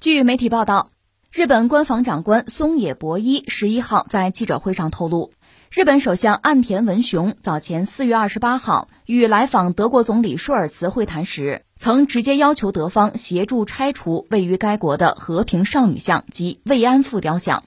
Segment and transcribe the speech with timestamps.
[0.00, 0.88] 据媒体报道，
[1.30, 5.30] 日本官房长官松野博一十一号在记者会上透露，
[5.70, 17.62] 日本首相岸田文雄早前四月二十八号与来访德国总理舒尔茨会谈时，曾直接要求德方协助拆除位于该国的和平少女像及慰安妇雕像。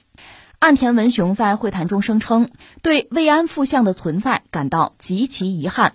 [0.58, 2.50] 岸田文雄在会谈中声称，
[2.82, 5.92] 对慰安妇像的存在感到极其遗憾。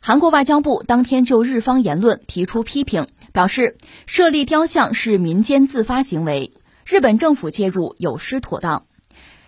[0.00, 3.08] 韩国外交部当天就日方言论提出批评。
[3.38, 3.76] 表示
[4.08, 6.52] 设立雕像是民间自发行为，
[6.84, 8.84] 日本政府介入有失妥当。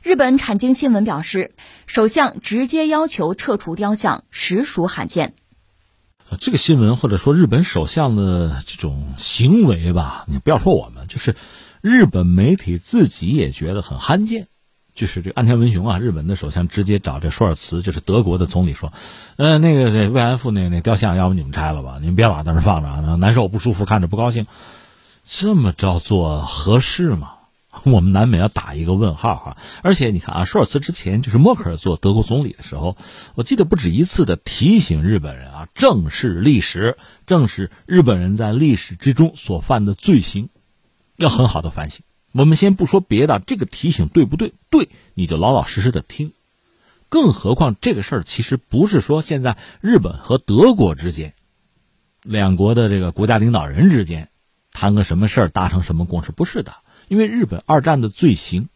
[0.00, 1.56] 日本产经新闻表示，
[1.88, 5.34] 首相直接要求撤除雕像实属罕见。
[6.38, 11.34] 这个新闻或者说日本首相的这种行为吧，你不要说我们，就是
[11.80, 14.46] 日本媒体自己也觉得很罕见。
[15.00, 18.92] 就是这岸田文雄啊，日本的首相直接找这舒尔茨，就是德国的总理说，
[19.36, 21.96] 呃，那个这慰安妇那那雕像，要不你们拆了吧？
[22.02, 24.46] 你们别老在那放着啊，难受不舒服，看着不高兴。
[25.24, 27.30] 这么着做合适吗？
[27.84, 29.56] 我们难免要打一个问号哈。
[29.82, 32.98] 而且你看啊，舒尔茨之前就是默克尔做德国总理的时候，
[33.34, 40.50] 我记得不止一次的提醒日本人啊，正视历史，正视日本人在历史之中所犯的罪行，
[41.16, 42.02] 要很好的反省。
[42.32, 44.54] 我们先不说别的，这个提醒对不对？
[44.70, 46.32] 对，你就老老实实的听。
[47.08, 51.34] 更何况这个事儿其实不是说现在日本和德国之间，
[52.22, 54.28] 两国的这个国家领导人之间
[54.72, 56.72] 谈个什么事儿达成什么共识，不是的。
[57.08, 58.68] 因为日本二战的罪行，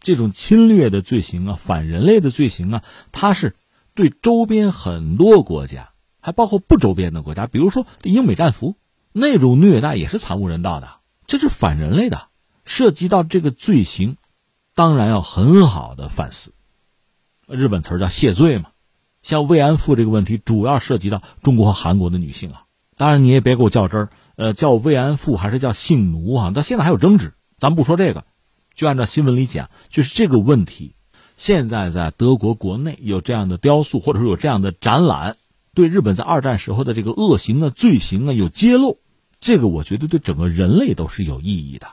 [0.00, 3.56] 这种侵略的罪行啊，反人类的罪行啊，它是
[3.94, 8.76] 对周边很多国家，还包括不周边的国家，比如说英美战俘
[9.12, 12.28] 那种虐待也是惨无人道的，这是反人类的。
[12.66, 14.18] 涉及到这个罪行，
[14.74, 16.52] 当然要很好的反思。
[17.48, 18.70] 日本词儿叫谢罪嘛。
[19.22, 22.64] 像慰安妇这个问题，主要涉及到中国和韩国的女性啊。
[22.96, 26.50] 当然你也别给我较真儿，呃，叫慰安妇还是叫性奴啊？
[26.50, 27.34] 到现在还有争执。
[27.58, 28.24] 咱不说这个，
[28.74, 30.94] 就按照新闻里讲，就是这个问题，
[31.36, 35.36] 现在在德国国内有这样的雕塑，或者说有这样的展览，
[35.74, 38.98] 对日本在二战时候的这个恶行啊、罪行啊有揭露，
[39.40, 41.86] 这个我觉得对整个人类都是有意义的。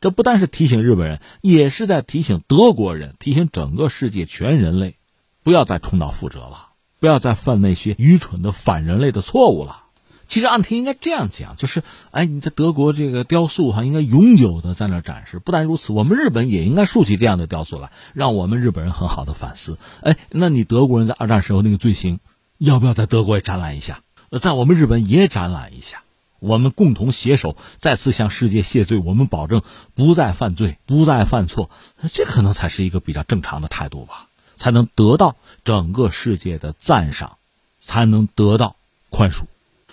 [0.00, 4.96] 这不但是提醒日本人，也是在提醒德国人，提醒整个世界全人类，
[5.42, 9.84] 不要再重蹈覆辙了，不要再犯那些愚蠢的反人类的错误了。
[10.26, 15.40] 其实岸田应该这样讲，就是，哎，你在德国这个雕塑哈，应该永久的在那展示。
[15.40, 19.76] 不但如此，我们日本也应该竖起这样的雕塑来，让我们日本人很好的反思。
[20.02, 22.20] 哎，那你德国人在二战时候那个罪行，
[22.58, 24.02] 要不要在德国也展览一下？
[24.40, 26.04] 在我们日本也展览一下？
[26.40, 28.98] 我们共同携手，再次向世界谢罪。
[28.98, 29.62] 我们保证
[29.94, 31.70] 不再犯罪，不再犯错。
[32.12, 37.38] 这可能才是一个比较正常的态度吧，才能得到整个世界的赞赏，
[37.78, 38.76] 才能得到
[39.10, 39.42] 宽恕。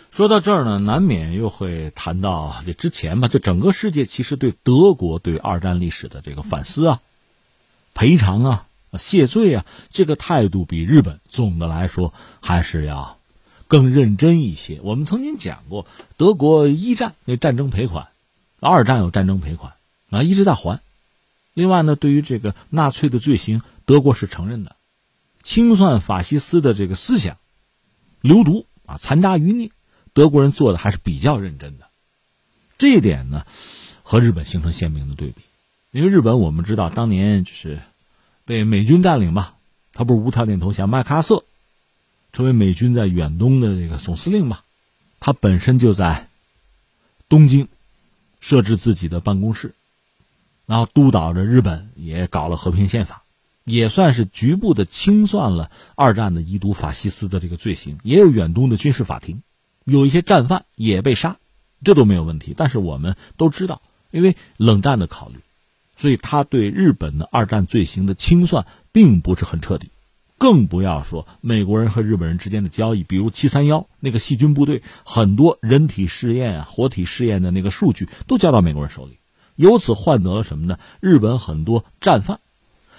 [0.09, 3.27] 说到这儿呢，难免又会谈到这之前吧。
[3.27, 7.01] 这整个世界其实对德国对二战历史的这个反思啊、
[7.93, 8.65] 赔偿啊、
[8.97, 13.16] 谢罪啊，这个态度比日本总的来说还是要。
[13.67, 14.79] 更认真一些。
[14.83, 15.85] 我们曾经讲过，
[16.17, 18.07] 德国一战那战争赔款，
[18.59, 19.73] 二战有战争赔款
[20.09, 20.81] 啊，一直在还。
[21.53, 24.75] 另外呢，对于这个纳粹的罪行，德国是承认的，
[25.43, 27.37] 清算法西斯的这个思想，
[28.21, 29.71] 流毒啊，残渣余孽，
[30.13, 31.87] 德国人做的还是比较认真的。
[32.77, 33.45] 这一点呢，
[34.03, 35.41] 和日本形成鲜明的对比。
[35.91, 37.79] 因为日本我们知道，当年就是
[38.45, 39.55] 被美军占领吧，
[39.93, 41.43] 他不是无条件投降，麦克阿瑟。
[42.37, 44.63] 作为美军在远东的这个总司令吧，
[45.19, 46.27] 他本身就在
[47.27, 47.67] 东京
[48.39, 49.73] 设置自己的办公室，
[50.67, 53.23] 然后督导着日本也搞了和平宪法，
[53.63, 59.41] 也算是局部的清算了二战的遗毒法西斯的这个罪行，也有远东的军事法庭，
[59.83, 61.37] 有一些战犯也被杀，
[61.83, 62.53] 这都没有问题。
[62.55, 63.81] 但是我们都知道，
[64.11, 65.39] 因为冷战的考虑，
[65.97, 69.89] 所以他对日本的二战罪行的清算并不是很彻底。
[70.37, 79.17] 更不要说美国人和日本人之间的交易，比如七三幺那个细菌部队，很多人体试验啊、活体试验的那个数据都交到美国人手里，
[79.55, 80.77] 由此换得了什么呢？
[80.99, 82.39] 日本很多战犯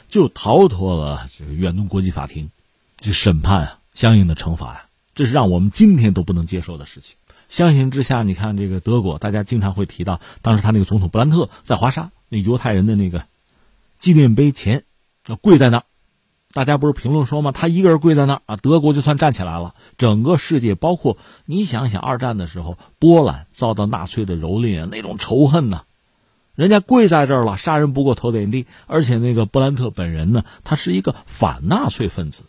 [0.08, 2.50] 就逃脱了这个远东国际法庭
[2.96, 7.16] 这审判啊，相应的惩罚呀，这是让我们今天都不能接受的事情。
[7.48, 13.24] 相形之下，你看这个德国，大家经常会提到，当时他那个总统布兰特在华沙那犹太人的那个
[13.98, 14.82] 纪念碑前
[15.26, 15.84] 要跪在那儿。
[16.58, 17.52] 大家不是评论说吗？
[17.52, 19.76] 他一个人跪在那儿啊，德国就算站起来了。
[19.96, 25.84] 整个世界，包括你想想，二战的时候，波兰遭到纳粹的蹂躏啊，那种仇恨呢，
[26.56, 28.66] 人家跪在这儿了，杀人不过头点地。
[28.88, 32.42] 而且那个布兰特本人呢，他是一个反纳粹分子，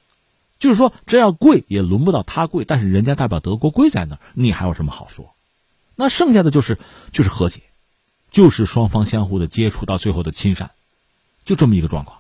[0.58, 2.66] 就是说，这要跪也轮不到他跪。
[2.66, 5.36] 但是人家代表德国跪在那儿，你还有什么好说？
[5.96, 6.80] 那剩下的就是
[7.12, 7.62] 就是和解，
[8.32, 10.72] 就是双方相互的接触到最后的亲善，
[11.46, 12.19] 就这么一个状况。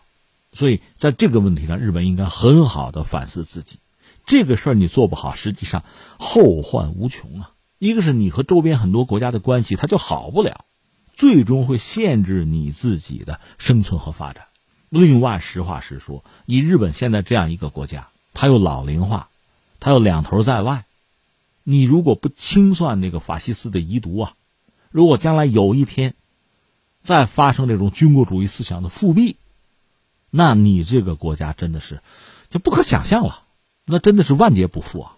[0.51, 3.79] 所以在这个问题上，日本应该很好的反思自己。
[4.25, 5.83] 这个事儿你做不好，实际上
[6.19, 7.51] 后患无穷啊！
[7.79, 10.65] 一个是你和周边很多国家的关系，它就好不了，
[11.15, 14.45] 最终会限制你自己的生存和发展。
[14.89, 19.29] 另外，实话实说，以日本现在这样一个国家，它又老龄化，
[19.79, 20.85] 它又两头在外，
[21.63, 24.33] 你如果不清算那个法西斯的遗毒啊，
[24.91, 26.13] 如果将来有一天
[27.01, 29.37] 再发生这种军国主义思想的复辟，
[30.29, 32.01] 那你这个国家真的是
[32.49, 33.43] 就不可想象了。
[33.85, 35.15] 那真的是万劫不复啊！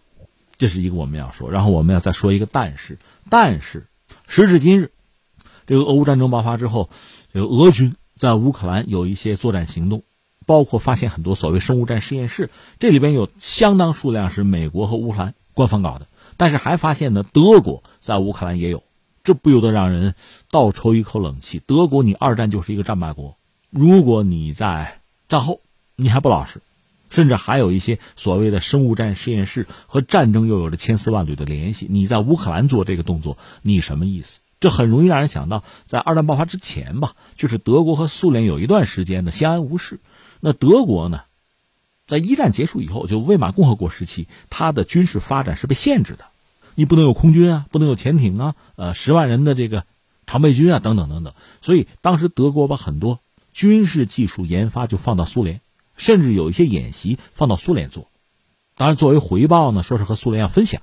[0.58, 2.98] 这是一个我们要说，然后我们要再说一个但是，
[3.30, 3.88] 但是
[4.28, 4.92] 时至今日，
[5.68, 6.90] 这个俄乌战争爆发之后，
[7.34, 10.04] 这个俄军在乌克兰有一些作战行动，
[10.46, 12.50] 包括发现很多所谓生物战实验室，
[12.80, 18.84] 这里边有相当数量是美国和乌克兰官方搞的，但是还发现呢，德国在乌克兰也有，
[19.26, 20.16] 这不由得让人
[20.50, 21.60] 倒抽一口冷气。
[21.60, 23.36] 德国，你二战就是一个战败国，
[23.70, 25.01] 如果你在
[25.32, 25.62] 战后
[25.96, 26.62] 你还不老实。
[27.10, 31.86] 甚至还有一些所谓的生物战实验室和战争又有着千丝万缕的联系。
[31.90, 34.40] 你在乌克兰做这个动作，你什么意思？
[34.62, 40.00] 这很容易让人想到，在二战爆发之前吧，就是德国和苏联有一段时间的相安无事。
[40.40, 41.24] 那德国呢，
[42.08, 46.24] 在一战结束以后，就魏玛共和国时期，它的军事发展是被限制的，
[46.76, 49.84] 你不能有空军啊，不能有潜艇啊，呃，十万人的这个
[50.28, 51.34] 常备军啊，等等等等。
[51.62, 53.20] 所以当时德国把很多
[53.54, 55.62] 军事技术研发就放到苏联。
[55.98, 58.10] 甚至有一些演习放到苏联做，
[58.76, 60.82] 当然作为回报呢，说是和苏联要分享，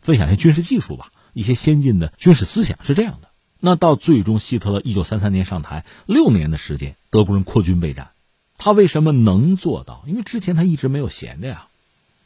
[0.00, 3.30] 分享一些军事技术吧，一些先进的军事思想是这样的。
[3.58, 8.10] 那到最终，希特勒一九三三年上台，六年的时间，德国人扩军备战，
[8.56, 10.04] 他为什么能做到？
[10.06, 11.66] 因为之前他一直没有闲着呀。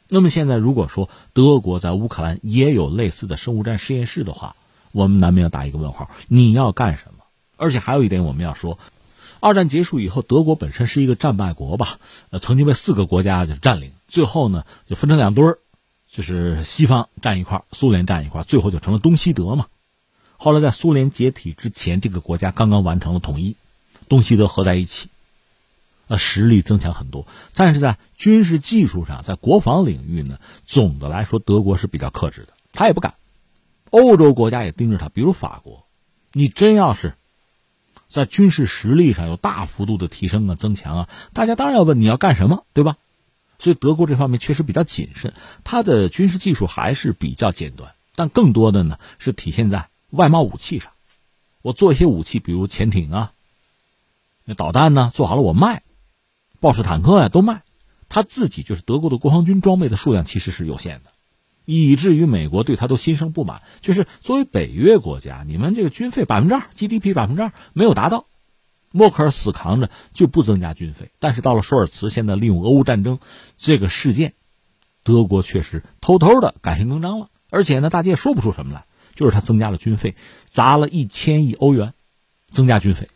[0.07, 4.55] 那么现在，如果说德国在乌克兰也有类似的生物战实验室的话，
[4.93, 7.23] 我们难免要打一个问号：你要干什么？
[7.55, 8.77] 而且还有一点，我们要说。
[9.39, 11.99] 二战结束以后，德国本身是一个战败国吧，
[12.31, 15.59] 呃，曾经被四个国家就占领，最后呢就分成两堆儿，
[16.11, 19.67] 就是西方占一块，苏联占一块，最后就成了东西德嘛。
[20.37, 23.55] 后来在苏联解体之前，这个国家刚刚完成了统一，
[24.09, 25.09] 东西德合在一起，
[26.07, 27.27] 呃，实力增强很多。
[27.53, 33.15] 但是在军事技术上，在国防领域呢，总的来说德国是比较克制的，他也不敢。
[33.89, 35.85] 欧洲国家也盯着他，比如法国，
[36.33, 37.13] 你真要是。
[38.07, 42.97] 在军事实力上有大幅度的提升啊，增强啊，大家当然要问你要干什么，对吧？
[43.59, 45.33] 所以德国这方面确实比较谨慎，
[45.63, 50.91] 它的军事技术还是比较尖端，但更多的呢是体现在外贸武器上。
[51.61, 53.31] 我做一些武器，比如潜艇啊，
[54.45, 55.83] 那导弹呢，做好了我卖，
[56.59, 57.63] 豹式坦克呀都卖。
[58.09, 61.11] 他自己就是德国的国防军装备的数量其实是有限的。
[61.69, 68.27] 以至于美国对他都心生不满，就是作为北约国家，你们这个军费百分之二，GDP 百分之二没有达到，
[68.89, 71.11] 默克尔死扛着就不增加军费。
[71.19, 73.19] 但是到了舒尔茨，现在利用俄乌战争
[73.57, 74.33] 这个事件，
[75.03, 80.15] 德国确实偷偷的改弦更张了，而且呢，大家也说不出什么来，就是他增加了军费，
[80.45, 81.93] 砸了一千亿欧元，
[82.49, 83.09] 增加军费，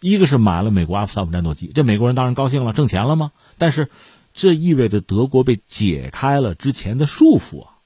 [0.00, 3.32] 一个是买了美国阿夫萨姆战斗机，这美国人当然高兴了，挣钱了吗？
[3.58, 3.90] 但是。
[4.32, 7.78] 这意味着德国被解开了之前的束缚啊！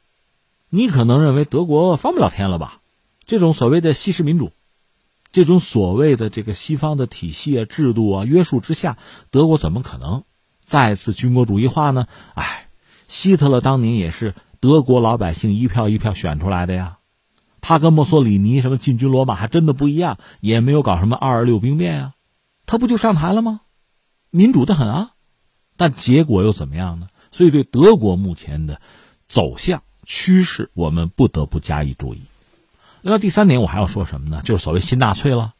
[0.68, 2.80] 你可能认为德国翻不了天了吧？
[3.26, 4.52] 这种所谓的西式民主，
[5.32, 8.98] 这种所谓的这个西方的体系啊、制度啊约束之下，
[9.30, 10.24] 德国怎么可能
[10.62, 12.06] 再次军国主义化呢？
[12.34, 12.68] 哎，
[13.08, 16.98] 希特勒当年也是德国老百姓一票一票选出来的呀，
[17.62, 22.14] 他跟墨索里尼什么进军罗马还真的不一样，也没有搞什么二二六兵变呀，
[22.66, 23.62] 他不就上台了吗？
[24.30, 25.13] 民主的很啊！
[25.76, 27.08] 但结果又怎么样呢？
[27.30, 28.80] 所以对德国目前的
[29.26, 32.22] 走向趋势，我们不得不加以注意。
[33.02, 34.42] 那第三点，我还要说什么呢？
[34.44, 35.54] 就是所谓新纳粹了。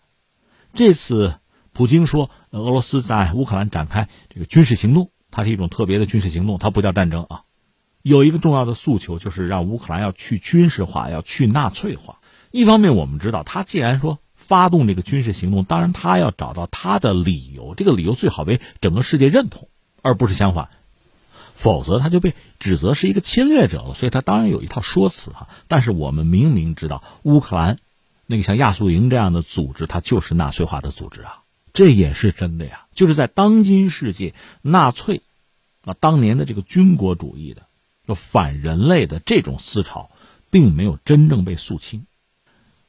[0.73, 1.35] 这次
[1.73, 7.43] 普京说俄罗斯在乌克兰展开这个军事行动，它是一种特别的军事行动，它不叫战争啊。
[8.03, 12.21] 有一个重要的诉求，就是让乌克兰要去军事化，要去纳粹化。
[12.51, 19.69] 一方面，我们知道他既然说发动这个军事行动，当然他要找到他的理由，这个理由最好被整个世界认同。
[20.05, 20.69] 而不是相反，
[21.55, 23.95] 否则他就被指责是一个侵略者了。
[23.95, 25.49] 所以他当然有一套说辞哈。
[25.67, 27.79] 但是我们明明知道，乌克兰
[28.27, 31.43] 那个像亚速营这样的组织，它就是纳粹化的组织啊，
[31.73, 32.87] 这也是真的呀。
[32.95, 35.23] 就是在当今世界，纳粹
[35.85, 40.11] 啊当年的这个军国主义的、反人类的这种思潮，
[40.51, 42.05] 并没有真正被肃清。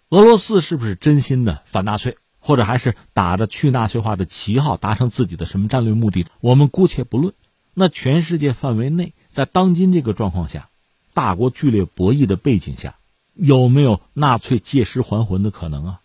[0.10, 2.18] 俄罗斯是不是真心的反纳粹？
[2.46, 7.34] 或者还是打着去纳粹化的旗号达成自己的什么战略目的，我们姑且不论。
[7.74, 10.70] 那全世界范围内，在当今这个状况下，
[11.16, 12.98] 大国剧烈博弈的背景下，
[13.34, 16.02] 有没有纳粹借尸还魂的可能啊？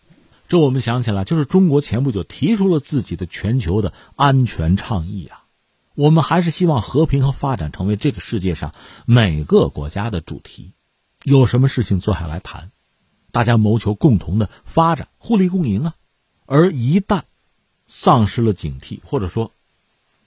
[0.48, 5.44] 这我们想起来，就是中国前不久提出了自己的全球的安全倡议啊。
[5.94, 8.72] 我们还是希望和平和发展成为这个世界上
[9.04, 10.72] 每个国家的主题。
[11.22, 12.70] 有什么事情坐下来谈，
[13.30, 15.94] 大家谋求共同的发展，互利共赢啊。
[16.52, 17.22] 而一旦
[17.86, 19.52] 丧失了警惕，或者说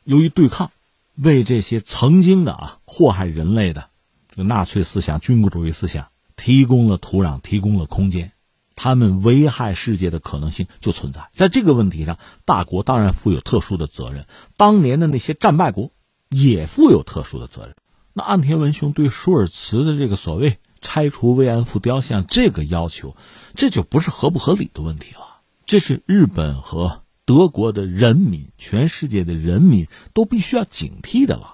[0.06, 0.72] 由于对抗，
[1.16, 3.90] 为这些曾经的啊祸害人类的
[4.30, 8.32] 这个纳粹思想、军国主义思想提供了土壤，提供了空间。
[8.74, 14.26] 他们危害世界的可能性就存在，在这个问题上，大国当然负有特殊的责任。
[14.56, 15.92] 当年的那些战败国
[16.30, 17.76] 也负有特殊的责任。
[18.14, 23.18] 那岸田文雄对舒尔茨的这个所谓拆除慰安妇雕像这个要求，
[23.56, 25.33] 这就不是合不合理的问题了，
[25.66, 31.53] 这是日本和德国的人民、全世界的人民都必须要警惕的了。